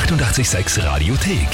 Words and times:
886 0.00 0.84
Radiothek. 0.84 1.48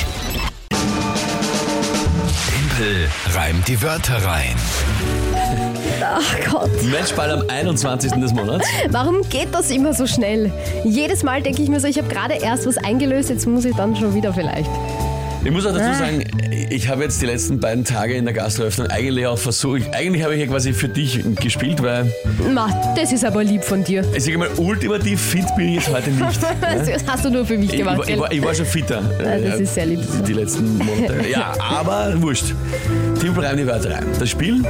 Tempel 2.51 3.09
reimt 3.35 3.69
die 3.69 3.81
Wörter 3.81 4.17
rein. 4.25 4.57
Ach 6.05 6.51
Gott, 6.51 6.71
Matchball 6.91 7.31
am 7.31 7.45
21. 7.49 8.11
des 8.21 8.33
Monats. 8.35 8.67
warum 8.91 9.23
geht 9.31 9.55
das 9.55 9.71
immer 9.71 9.95
so 9.95 10.09
schnell? 10.09 10.51
Jedes 10.85 11.23
Mal 11.23 11.41
denke 11.41 11.63
ich 11.63 11.69
mir 11.69 11.79
so, 11.79 11.87
ich 11.87 11.99
habe 11.99 12.09
gerade 12.09 12.35
erst 12.35 12.67
was 12.67 12.79
eingelöst, 12.79 13.31
jetzt 13.31 13.47
muss 13.47 13.65
ich 13.65 13.77
dann 13.77 13.95
schon 13.95 14.13
wieder 14.13 14.35
vielleicht. 14.35 14.69
Ich 15.45 15.51
muss 15.53 15.65
auch 15.65 15.73
dazu 15.73 15.85
Ah. 15.91 15.95
sagen, 15.95 16.25
ich 16.73 16.89
habe 16.89 17.03
jetzt 17.03 17.21
die 17.21 17.27
letzten 17.27 17.61
beiden 17.61 17.85
Tage 17.85 18.15
in 18.15 18.25
der 18.25 18.33
Gastroöffnung 18.35 18.87
eigentlich 18.89 19.27
auch 19.27 19.39
versucht, 19.39 19.83
eigentlich 19.95 20.23
habe 20.25 20.35
ich 20.35 20.41
ja 20.41 20.47
quasi 20.47 20.73
für 20.73 20.89
dich 20.89 21.21
gespielt, 21.41 21.83
weil 21.83 22.11
Ma, 22.53 22.69
das 22.97 23.13
ist 23.13 23.25
aber 23.25 23.45
lieb 23.45 23.63
von 23.63 23.85
dir. 23.85 24.05
ich 24.17 24.25
sage 24.25 24.39
mal, 24.39 24.49
ultimativ 24.57 25.21
fit 25.21 25.45
bin 25.57 25.69
ich 25.69 25.75
jetzt 25.77 25.93
heute 25.95 26.11
nicht. 26.11 26.23
Das 26.63 27.05
hast 27.07 27.25
du 27.25 27.31
nur 27.31 27.45
für 27.45 27.59
mich 27.59 27.71
Ich, 27.73 27.79
gemacht. 27.79 27.99
war- 27.99 28.09
ich, 28.09 28.19
war, 28.19 28.33
ich 28.33 28.43
war 28.43 28.55
schon 28.55 28.67
fitter. 28.67 29.03
Ja, 29.23 29.39
das 29.39 29.61
äh, 29.61 29.63
ist 29.63 29.75
sehr 29.75 29.87
lieb. 29.87 30.01
Die 30.27 30.33
letzten 30.33 30.79
Monate. 30.79 31.25
Ja, 31.31 31.55
aber 31.61 32.15
wurscht. 32.21 32.55
Timpel 33.21 33.45
reimt 33.45 33.59
die 33.61 33.67
Wörter 33.67 33.91
rein. 33.91 34.05
Das 34.19 34.31
Spiel, 34.31 34.63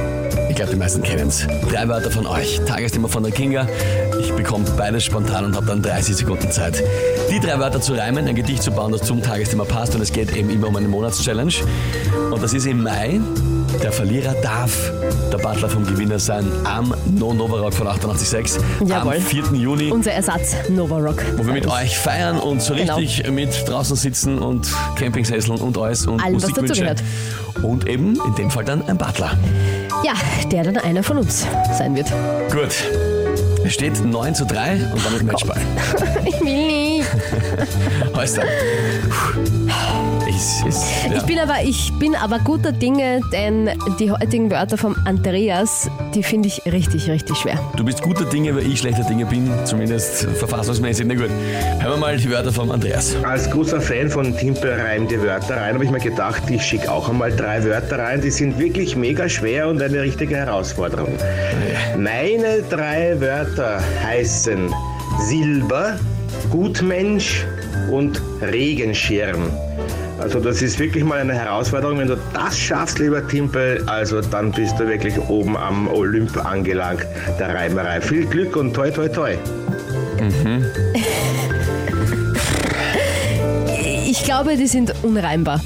ich 0.53 0.57
glaube, 0.57 0.71
die 0.71 0.77
meisten 0.77 1.01
kennen 1.01 1.29
es. 1.29 1.47
Drei 1.71 1.87
Wörter 1.87 2.11
von 2.11 2.27
euch. 2.27 2.61
Tagesthema 2.67 3.07
von 3.07 3.23
der 3.23 3.31
Kinga. 3.31 3.67
Ich 4.19 4.31
bekomme 4.33 4.65
beides 4.77 5.03
spontan 5.03 5.45
und 5.45 5.55
habe 5.55 5.65
dann 5.65 5.81
30 5.81 6.15
Sekunden 6.15 6.51
Zeit, 6.51 6.83
die 7.31 7.39
drei 7.39 7.57
Wörter 7.57 7.81
zu 7.81 7.93
reimen, 7.93 8.27
ein 8.27 8.35
Gedicht 8.35 8.61
zu 8.61 8.69
bauen, 8.69 8.91
das 8.91 9.01
zum 9.01 9.23
Tagesthema 9.23 9.65
passt. 9.65 9.95
Und 9.95 10.01
es 10.01 10.11
geht 10.13 10.35
eben 10.35 10.51
immer 10.51 10.67
um 10.67 10.75
eine 10.75 10.87
Monatschallenge. 10.87 11.53
Und 12.29 12.43
das 12.43 12.53
ist 12.53 12.67
im 12.67 12.83
Mai. 12.83 13.19
Der 13.81 13.91
Verlierer 13.91 14.35
darf 14.43 14.91
der 15.31 15.39
Butler 15.39 15.67
vom 15.67 15.83
Gewinner 15.87 16.19
sein 16.19 16.45
am 16.65 16.93
No 17.17 17.33
Novarock 17.33 17.73
von 17.73 17.87
88.6 17.87 18.59
Jawohl. 18.85 19.15
am 19.15 19.21
4. 19.21 19.43
Juni 19.53 19.89
Unser 19.91 20.11
Ersatz, 20.11 20.55
Nova 20.69 20.97
Rock. 20.99 21.23
wo 21.37 21.45
wir 21.47 21.53
mit 21.53 21.65
euch 21.65 21.97
feiern 21.97 22.37
und 22.37 22.61
so 22.61 22.75
Genau. 22.75 22.97
richtig 22.97 23.27
mit 23.31 23.67
draußen 23.67 23.95
sitzen 23.95 24.37
und 24.37 24.67
Campingsesseln 24.95 25.59
und 25.59 25.75
alles 25.79 26.05
und 26.05 26.21
was 26.23 26.31
Musikwünsche. 26.31 26.95
Und 27.63 27.87
eben 27.87 28.15
in 28.27 28.35
dem 28.35 28.51
Fall 28.51 28.63
dann 28.63 28.87
ein 28.87 28.97
Butler. 28.99 29.31
Ja, 30.03 30.13
der 30.51 30.63
dann 30.63 30.77
einer 30.77 31.01
von 31.03 31.17
uns 31.17 31.45
sein 31.77 31.95
wird. 31.95 32.11
Gut. 32.51 32.75
Es 33.65 33.73
steht 33.73 34.03
9 34.03 34.35
zu 34.35 34.45
3 34.45 34.73
und 34.93 35.05
damit 35.05 35.23
Matchball. 35.23 35.61
Ich 36.25 36.39
will 36.41 36.67
nicht. 36.67 37.07
Heißt 38.15 38.37
dann. 38.37 38.47
Ist, 40.43 40.65
ist, 40.65 40.83
ja. 41.09 41.15
Ich 41.15 41.23
bin 41.23 41.39
aber, 41.39 41.63
ich 41.63 41.93
bin 41.99 42.15
aber 42.15 42.37
guter 42.39 42.73
Dinge, 42.73 43.21
denn 43.31 43.69
die 43.97 44.11
heutigen 44.11 44.51
Wörter 44.51 44.77
vom 44.77 44.93
Andreas, 45.05 45.89
die 46.13 46.21
finde 46.21 46.49
ich 46.49 46.65
richtig, 46.65 47.09
richtig 47.09 47.37
schwer. 47.37 47.57
Du 47.77 47.85
bist 47.85 48.01
guter 48.01 48.25
Dinge, 48.25 48.53
weil 48.53 48.69
ich 48.69 48.79
schlechter 48.79 49.05
Dinge 49.05 49.25
bin, 49.25 49.49
zumindest 49.63 50.25
verfassungsmäßig. 50.25 51.05
Na 51.07 51.15
gut. 51.15 51.29
Hören 51.79 51.93
wir 51.93 51.97
mal 51.97 52.17
die 52.17 52.29
Wörter 52.29 52.51
vom 52.51 52.71
Andreas. 52.71 53.15
Als 53.23 53.49
großer 53.49 53.79
Fan 53.79 54.09
von 54.09 54.35
Timpel 54.35 54.73
reim 54.73 55.07
die 55.07 55.21
Wörter 55.21 55.61
rein, 55.61 55.75
habe 55.75 55.85
ich 55.85 55.91
mir 55.91 56.01
gedacht, 56.01 56.43
ich 56.49 56.61
schicke 56.61 56.91
auch 56.91 57.07
einmal 57.07 57.31
drei 57.31 57.63
Wörter 57.63 57.99
rein. 57.99 58.19
Die 58.19 58.29
sind 58.29 58.59
wirklich 58.59 58.97
mega 58.97 59.29
schwer 59.29 59.69
und 59.69 59.81
eine 59.81 60.01
richtige 60.01 60.35
Herausforderung. 60.35 61.13
Meine 61.97 62.63
drei 62.69 63.21
Wörter 63.21 63.81
heißen 64.03 64.73
Silber, 65.19 65.97
Gutmensch 66.49 67.45
und 67.89 68.21
Regenschirm. 68.41 69.49
Also 70.23 70.39
das 70.39 70.61
ist 70.61 70.79
wirklich 70.79 71.03
mal 71.03 71.19
eine 71.19 71.33
Herausforderung. 71.33 71.99
Wenn 71.99 72.07
du 72.07 72.17
das 72.33 72.57
schaffst, 72.57 72.97
lieber 72.97 73.27
Timpel, 73.27 73.83
also 73.87 74.21
dann 74.21 74.53
bist 74.53 74.79
du 74.79 74.87
wirklich 74.87 75.19
oben 75.19 75.57
am 75.57 75.89
Olymp 75.89 76.37
angelangt, 76.45 77.05
der 77.37 77.53
Reimerei. 77.53 77.99
Viel 77.99 78.25
Glück 78.25 78.55
und 78.55 78.73
toi 78.73 78.89
toi 78.89 79.09
toi. 79.09 79.35
Ich 84.05 84.23
glaube, 84.23 84.55
die 84.55 84.67
sind 84.67 84.93
unreimbar. 85.03 85.59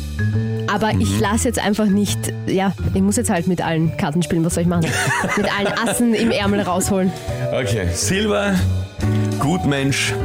Aber 0.66 0.92
ich 1.00 1.20
lasse 1.20 1.48
jetzt 1.48 1.60
einfach 1.64 1.86
nicht, 1.86 2.18
ja, 2.48 2.74
ich 2.96 3.02
muss 3.04 3.16
jetzt 3.16 3.30
halt 3.30 3.46
mit 3.46 3.64
allen 3.64 3.96
Karten 3.96 4.24
spielen, 4.24 4.44
was 4.44 4.56
soll 4.56 4.64
ich 4.64 4.70
machen? 4.70 4.88
mit 5.38 5.46
allen 5.56 5.72
Assen 5.88 6.16
im 6.16 6.32
Ärmel 6.32 6.62
rausholen. 6.62 7.12
Okay. 7.54 7.88
Silber, 7.94 8.56
Gutmensch 9.40 10.16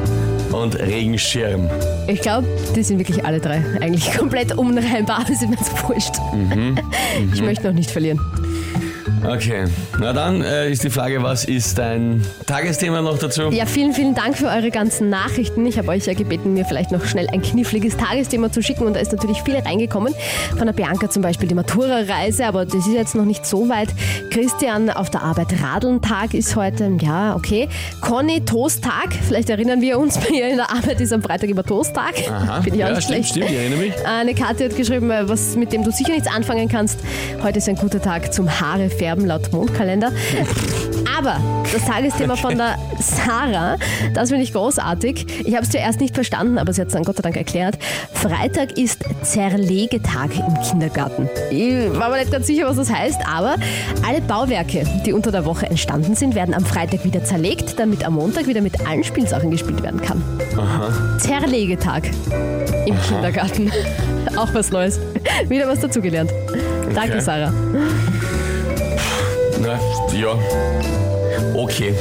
und 0.53 0.79
Regenschirm. 0.79 1.69
Ich 2.07 2.21
glaube, 2.21 2.47
die 2.77 2.83
sind 2.83 2.99
wirklich 2.99 3.25
alle 3.25 3.41
drei 3.41 3.63
eigentlich 3.81 4.13
komplett 4.19 4.57
unreimbar, 4.57 5.21
aber 5.21 5.31
ist 5.33 5.43
mir 5.43 5.57
jetzt 5.57 5.73
wurscht. 5.89 6.15
Ich 7.33 7.43
möchte 7.43 7.67
noch 7.67 7.75
nicht 7.75 7.91
verlieren. 7.91 8.21
Okay. 9.25 9.65
Na 10.01 10.13
dann 10.13 10.43
äh, 10.43 10.71
ist 10.71 10.83
die 10.83 10.91
Frage, 10.91 11.23
was 11.23 11.45
ist 11.45 11.79
dein 11.79 12.23
Tagesthema 12.47 13.03
noch 13.03 13.19
dazu? 13.19 13.51
Ja, 13.51 13.67
vielen, 13.67 13.93
vielen 13.93 14.15
Dank 14.17 14.37
für 14.37 14.47
eure 14.47 14.71
ganzen 14.71 15.11
Nachrichten. 15.11 15.65
Ich 15.65 15.79
habe 15.79 15.89
euch 15.89 16.07
ja 16.07 16.15
gebeten, 16.15 16.55
mir 16.55 16.65
vielleicht 16.65 16.91
noch 16.91 17.05
schnell 17.05 17.29
ein 17.33 17.41
kniffliges 17.41 17.97
Tagesthema 17.97 18.51
zu 18.51 18.63
schicken 18.63 18.85
und 18.85 18.95
da 18.95 19.01
ist 19.01 19.13
natürlich 19.13 19.43
viel 19.43 19.57
reingekommen. 19.57 20.13
Von 20.57 20.67
der 20.67 20.73
Bianca 20.73 21.09
zum 21.09 21.23
Beispiel 21.23 21.49
die 21.49 21.55
Matura-Reise, 21.55 22.47
aber 22.47 22.65
das 22.65 22.75
ist 22.75 22.89
jetzt 22.89 23.15
noch 23.15 23.25
nicht 23.25 23.47
so 23.47 23.69
weit. 23.69 23.91
Christian 24.31 24.91
auf 24.91 25.09
der 25.09 25.23
Arbeit 25.23 25.55
Radeln-Tag 25.63 26.35
ist 26.35 26.57
heute, 26.57 26.91
ja, 27.01 27.37
okay. 27.37 27.69
Conny 28.01 28.45
Toast-Tag, 28.45 29.15
vielleicht 29.29 29.51
erinnern 29.51 29.81
wir 29.81 30.01
uns, 30.01 30.19
bei 30.19 30.35
ihr 30.35 30.49
in 30.49 30.57
der 30.57 30.71
Arbeit 30.71 31.01
ist 31.01 31.13
am 31.13 31.23
Freitag 31.23 31.49
immer 31.49 31.63
Toast-Tag. 31.63 32.15
Aha. 32.29 32.63
Finde 32.63 32.79
ich 32.79 32.85
auch 32.85 32.89
ja, 32.89 32.95
nicht 32.97 33.05
stimmt, 33.05 33.27
schlecht. 33.27 33.31
stimmt, 33.31 33.51
ich 33.51 33.57
erinnere 33.57 33.79
mich. 33.79 33.93
Eine 34.05 34.35
Karte 34.35 34.65
hat 34.65 34.77
geschrieben, 34.77 35.11
äh, 35.13 35.29
was 35.29 35.55
mit 35.55 35.73
dem 35.73 35.85
du 35.85 35.93
sicher 35.93 36.13
nichts 36.13 36.29
anfangen 36.29 36.69
kannst. 36.69 36.99
Heute 37.41 37.59
ist 37.59 37.69
ein 37.69 37.77
guter 37.77 38.03
Tag 38.03 38.35
zum 38.35 38.49
Haare 38.61 38.91
färben 38.91 39.12
laut 39.21 39.53
Mondkalender. 39.53 40.11
Aber 41.19 41.37
das 41.73 41.85
Tagesthema 41.85 42.37
von 42.37 42.57
der 42.57 42.77
Sarah, 42.99 43.77
das 44.15 44.31
finde 44.31 44.45
ich 44.45 44.53
großartig. 44.53 45.27
Ich 45.47 45.55
habe 45.55 45.65
es 45.65 45.71
zuerst 45.71 46.01
nicht 46.01 46.15
verstanden, 46.15 46.59
aber 46.59 46.73
sie 46.73 46.81
hat 46.81 46.89
es 46.89 46.95
dann 46.95 47.05
Gott 47.05 47.17
sei 47.17 47.23
Dank 47.23 47.37
erklärt. 47.37 47.77
Freitag 48.13 48.79
ist 48.79 49.05
Zerlegetag 49.23 50.31
im 50.37 50.61
Kindergarten. 50.63 51.29
Ich 51.51 51.99
war 51.99 52.09
mir 52.11 52.19
nicht 52.19 52.33
ganz 52.33 52.47
sicher, 52.47 52.67
was 52.67 52.77
das 52.77 52.91
heißt, 52.91 53.21
aber 53.27 53.57
alle 54.07 54.21
Bauwerke, 54.23 54.85
die 55.05 55.13
unter 55.13 55.31
der 55.31 55.45
Woche 55.45 55.67
entstanden 55.67 56.15
sind, 56.15 56.35
werden 56.35 56.55
am 56.55 56.65
Freitag 56.65 57.05
wieder 57.05 57.23
zerlegt, 57.25 57.79
damit 57.79 58.05
am 58.07 58.15
Montag 58.15 58.47
wieder 58.47 58.61
mit 58.61 58.87
allen 58.87 59.05
Spielsachen 59.05 59.51
gespielt 59.51 59.83
werden 59.83 60.01
kann. 60.01 60.23
Zerlegetag 61.19 62.05
im 62.87 63.01
Kindergarten. 63.03 63.71
Auch 64.37 64.53
was 64.55 64.71
Neues. 64.71 64.99
Wieder 65.49 65.69
was 65.69 65.81
dazugelernt. 65.81 66.31
Danke, 66.95 67.13
Okay. 67.13 67.21
Sarah. 67.21 67.53
Na, 69.63 69.79
ja. 70.13 70.37
Okay. 71.55 71.95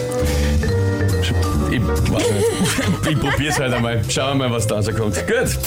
Ich, 1.70 1.80
nicht. 1.80 3.08
ich 3.08 3.20
probier's 3.20 3.60
halt 3.60 3.74
einmal. 3.74 4.02
Schauen 4.10 4.40
wir 4.40 4.50
mal, 4.50 4.56
was 4.56 4.66
da 4.66 4.76
rauskommt. 4.76 5.16
Gut. 5.28 5.60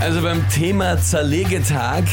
Also 0.00 0.22
beim 0.22 0.48
Thema 0.48 0.98
Zerlegetag 0.98 2.04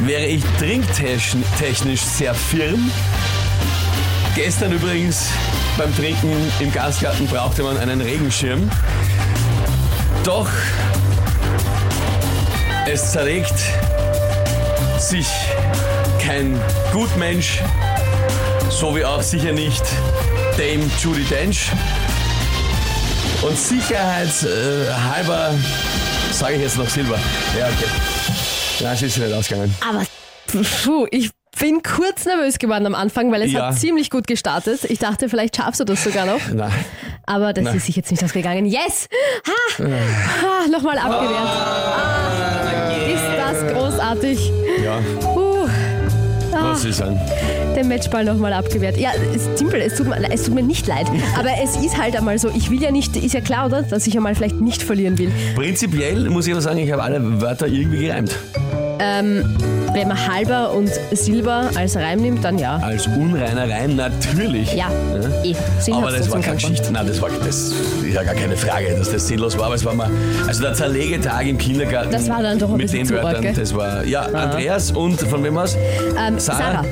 wäre 0.00 0.26
ich 0.26 0.42
trinktechnisch 0.58 2.00
sehr 2.00 2.34
firm. 2.34 2.90
Gestern 4.34 4.72
übrigens 4.72 5.28
beim 5.78 5.94
Trinken 5.96 6.34
im 6.58 6.72
Gasgarten 6.72 7.28
brauchte 7.28 7.62
man 7.62 7.78
einen 7.78 8.00
Regenschirm. 8.00 8.68
Doch 10.24 10.48
es 12.86 13.12
zerlegt 13.12 13.54
sich 14.98 15.26
kein 16.24 16.58
Gutmensch, 16.92 17.60
so 18.70 18.94
wie 18.96 19.04
auch 19.04 19.22
sicher 19.22 19.52
nicht 19.52 19.82
Dame 20.56 20.90
Judy 21.00 21.24
Dench. 21.24 21.70
Und 23.42 23.58
sicherheitshalber 23.58 25.54
sage 26.32 26.54
ich 26.54 26.62
jetzt 26.62 26.78
noch 26.78 26.88
Silber. 26.88 27.18
Ja, 27.58 27.66
okay. 27.66 27.88
Ja, 28.80 28.92
es 28.94 29.02
ist 29.02 29.18
nicht 29.18 29.32
ausgegangen. 29.32 29.74
Aber 29.86 30.02
puh, 30.84 31.06
ich 31.10 31.30
bin 31.60 31.82
kurz 31.82 32.24
nervös 32.24 32.58
geworden 32.58 32.86
am 32.86 32.94
Anfang, 32.94 33.30
weil 33.30 33.42
es 33.42 33.52
Ja. 33.52 33.68
hat 33.68 33.78
ziemlich 33.78 34.08
gut 34.10 34.26
gestartet. 34.26 34.84
Ich 34.84 34.98
dachte, 34.98 35.28
vielleicht 35.28 35.56
schaffst 35.56 35.80
du 35.80 35.84
das 35.84 36.02
sogar 36.02 36.24
noch. 36.26 36.40
Na, 36.52 36.70
Aber 37.26 37.52
das 37.52 37.64
Nein. 37.64 37.76
ist 37.76 37.86
sich 37.86 37.96
jetzt 37.96 38.10
nicht 38.10 38.24
ausgegangen. 38.24 38.66
Yes! 38.66 39.08
Ha! 39.46 39.84
ha 39.84 40.66
Nochmal 40.70 40.98
abgewehrt. 40.98 41.38
Ah, 41.38 42.53
großartig. 44.14 44.52
ja, 44.82 44.98
Uh, 45.34 45.68
was 46.52 46.84
ist 46.84 47.02
ein? 47.02 47.18
den 47.74 47.88
Matchball 47.88 48.24
nochmal 48.24 48.52
abgewehrt. 48.52 48.96
Ja, 48.96 49.10
simpel, 49.56 49.80
es 49.80 49.96
tut, 49.96 50.06
mir, 50.06 50.30
es 50.30 50.44
tut 50.44 50.54
mir 50.54 50.62
nicht 50.62 50.86
leid. 50.86 51.06
Aber 51.38 51.50
es 51.60 51.76
ist 51.76 51.98
halt 51.98 52.16
einmal 52.16 52.38
so, 52.38 52.48
ich 52.48 52.70
will 52.70 52.80
ja 52.80 52.92
nicht, 52.92 53.16
ist 53.16 53.34
ja 53.34 53.40
klar, 53.40 53.66
oder? 53.66 53.82
Dass 53.82 54.06
ich 54.06 54.16
einmal 54.16 54.36
vielleicht 54.36 54.60
nicht 54.60 54.82
verlieren 54.82 55.18
will. 55.18 55.32
Prinzipiell 55.56 56.30
muss 56.30 56.46
ich 56.46 56.52
aber 56.52 56.62
sagen, 56.62 56.78
ich 56.78 56.92
habe 56.92 57.02
alle 57.02 57.40
Wörter 57.40 57.66
irgendwie 57.66 58.06
gereimt. 58.06 58.36
Ähm, 58.98 59.56
wenn 59.94 60.08
man 60.08 60.28
halber 60.28 60.72
und 60.72 60.90
Silber 61.12 61.70
als 61.76 61.96
Reim 61.96 62.20
nimmt, 62.20 62.44
dann 62.44 62.58
ja. 62.58 62.78
Als 62.78 63.06
unreiner 63.06 63.68
Reim 63.68 63.94
natürlich. 63.94 64.72
Ja, 64.74 64.88
eh. 65.44 65.54
Sinn 65.80 65.94
Aber 65.94 66.10
das 66.10 66.30
war 66.30 66.40
keine. 66.40 66.56
Geschichte. 66.56 66.92
Nein, 66.92 67.06
das 67.06 67.22
war 67.22 67.30
das 67.44 67.56
ist 67.56 67.74
ja 68.12 68.22
gar 68.22 68.34
keine 68.34 68.56
Frage, 68.56 68.94
dass 68.96 69.10
das 69.10 69.28
sinnlos 69.28 69.56
war. 69.56 69.66
Aber 69.66 69.76
es 69.76 69.84
war 69.84 69.94
mal, 69.94 70.10
also 70.46 70.62
der 70.62 70.74
Zerlegetag 70.74 71.46
im 71.46 71.58
Kindergarten. 71.58 72.10
Das 72.10 72.28
war 72.28 72.42
dann 72.42 72.58
doch 72.58 72.70
ein 72.70 72.76
mit 72.76 72.86
bisschen 72.86 73.06
den 73.06 73.06
zu 73.06 73.14
Wörtern. 73.22 73.54
Das 73.54 73.74
war 73.74 74.04
ja 74.04 74.22
Andreas 74.22 74.90
und 74.90 75.20
von 75.20 75.44
wem 75.44 75.54
war's? 75.54 75.76
Ähm, 76.18 76.38
Sarah. 76.38 76.84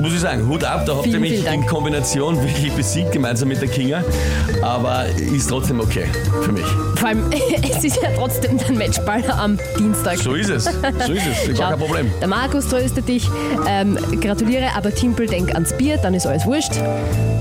Muss 0.00 0.12
ich 0.12 0.20
sagen, 0.20 0.46
Hut 0.48 0.64
ab, 0.64 0.84
da 0.86 0.96
habt 0.96 1.06
ihr 1.06 1.18
mich 1.18 1.44
in 1.46 1.66
Kombination 1.66 2.40
wirklich 2.42 2.72
besiegt, 2.72 3.12
gemeinsam 3.12 3.48
mit 3.48 3.60
der 3.60 3.68
Kinga. 3.68 4.04
Aber 4.62 5.06
ist 5.06 5.48
trotzdem 5.48 5.80
okay 5.80 6.04
für 6.42 6.52
mich. 6.52 6.66
Vor 6.96 7.08
allem, 7.08 7.24
es 7.70 7.84
ist 7.84 7.96
ja 8.02 8.10
trotzdem 8.16 8.58
dein 8.58 8.76
Matchball 8.76 9.24
am 9.30 9.58
Dienstag. 9.78 10.18
So 10.18 10.34
ist 10.34 10.50
es. 10.50 10.64
So 10.64 11.12
ist 11.12 11.17
es. 11.26 11.58
Gar 11.58 11.70
kein 11.70 11.78
Problem. 11.78 12.10
Der 12.20 12.28
Markus 12.28 12.68
tröstet 12.68 13.08
dich. 13.08 13.28
Ähm, 13.66 13.98
gratuliere, 14.20 14.68
aber 14.76 14.94
Timpel, 14.94 15.26
denk 15.26 15.54
ans 15.54 15.72
Bier, 15.72 15.96
dann 15.98 16.14
ist 16.14 16.26
alles 16.26 16.46
wurscht. 16.46 16.72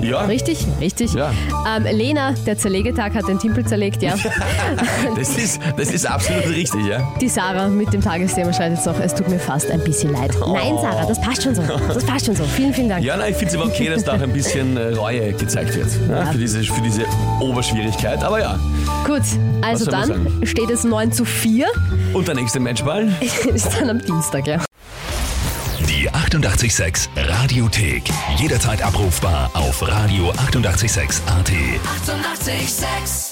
Ja, 0.01 0.21
Richtig? 0.25 0.65
Richtig. 0.79 1.13
Ja. 1.13 1.31
Ähm, 1.67 1.83
Lena, 1.83 2.33
der 2.45 2.57
Zerlegetag 2.57 3.13
hat 3.13 3.27
den 3.27 3.39
Timpel 3.39 3.65
zerlegt, 3.65 4.01
ja. 4.01 4.13
das 5.15 5.37
ist, 5.37 5.59
das 5.75 5.91
ist 5.91 6.05
absolut 6.05 6.47
richtig, 6.47 6.85
ja. 6.85 7.07
Die 7.19 7.29
Sarah 7.29 7.67
mit 7.67 7.91
dem 7.93 8.01
Tagesthema 8.01 8.53
schreibt 8.53 8.75
jetzt 8.75 8.85
noch, 8.85 8.99
es 8.99 9.13
tut 9.13 9.27
mir 9.27 9.39
fast 9.39 9.69
ein 9.71 9.83
bisschen 9.83 10.13
leid. 10.13 10.31
Nein, 10.39 10.75
Sarah, 10.81 11.05
das 11.05 11.19
passt 11.19 11.43
schon 11.43 11.55
so. 11.55 11.63
Das 11.87 12.05
passt 12.05 12.25
schon 12.25 12.35
so. 12.35 12.43
Vielen, 12.43 12.73
vielen 12.73 12.89
Dank. 12.89 13.03
Ja, 13.03 13.17
nein, 13.17 13.31
ich 13.31 13.37
finde 13.37 13.53
es 13.53 13.59
aber 13.59 13.69
okay, 13.69 13.89
dass 13.89 14.03
da 14.03 14.15
auch 14.15 14.21
ein 14.21 14.33
bisschen 14.33 14.77
äh, 14.77 14.93
Reue 14.93 15.33
gezeigt 15.33 15.75
wird. 15.75 15.89
Ja, 16.09 16.25
für, 16.27 16.37
diese, 16.37 16.63
für 16.63 16.81
diese 16.81 17.03
Oberschwierigkeit. 17.39 18.23
Aber 18.23 18.39
ja. 18.39 18.59
Gut, 19.05 19.23
also 19.61 19.85
dann 19.85 20.27
steht 20.43 20.69
es 20.69 20.83
9 20.83 21.11
zu 21.11 21.25
4. 21.25 21.67
Und 22.13 22.27
der 22.27 22.35
nächste 22.35 22.59
Matchball? 22.59 23.09
ist 23.67 23.79
dann 23.79 23.89
am 23.89 23.99
Dienstag, 23.99 24.47
ja. 24.47 24.63
Die 25.87 26.09
886 26.09 27.09
Radiothek. 27.15 28.03
Jederzeit 28.37 28.81
abrufbar 28.81 29.49
auf 29.53 29.81
radio886.at. 29.81 30.47
886! 30.47 31.21
886 31.27 33.26